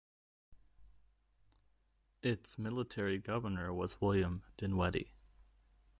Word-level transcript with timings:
Its 2.23 2.57
military 2.57 3.19
governor 3.19 3.71
was 3.71 4.01
William 4.01 4.41
Dinweddie. 4.57 5.11